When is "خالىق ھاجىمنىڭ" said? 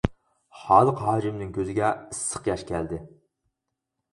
0.61-1.51